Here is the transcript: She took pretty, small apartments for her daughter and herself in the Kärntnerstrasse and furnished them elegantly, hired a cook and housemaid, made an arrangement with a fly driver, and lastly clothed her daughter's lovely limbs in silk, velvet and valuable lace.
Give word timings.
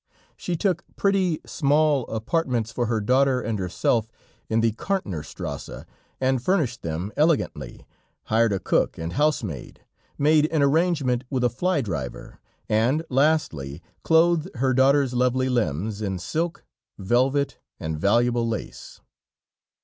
She 0.35 0.55
took 0.57 0.83
pretty, 0.95 1.41
small 1.45 2.07
apartments 2.07 2.71
for 2.71 2.87
her 2.87 2.99
daughter 2.99 3.39
and 3.39 3.59
herself 3.59 4.11
in 4.49 4.61
the 4.61 4.71
Kärntnerstrasse 4.71 5.85
and 6.19 6.41
furnished 6.41 6.81
them 6.81 7.11
elegantly, 7.15 7.85
hired 8.23 8.51
a 8.51 8.57
cook 8.57 8.97
and 8.97 9.13
housemaid, 9.13 9.81
made 10.17 10.47
an 10.47 10.63
arrangement 10.63 11.23
with 11.29 11.43
a 11.43 11.49
fly 11.51 11.81
driver, 11.81 12.39
and 12.67 13.05
lastly 13.11 13.83
clothed 14.01 14.49
her 14.55 14.73
daughter's 14.73 15.13
lovely 15.13 15.49
limbs 15.49 16.01
in 16.01 16.17
silk, 16.17 16.65
velvet 16.97 17.59
and 17.79 17.99
valuable 17.99 18.47
lace. 18.47 19.01